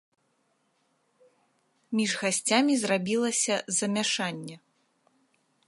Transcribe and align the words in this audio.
Між 1.99 2.11
гасцямі 2.23 2.73
зрабілася 2.85 3.55
замяшанне. 3.81 4.55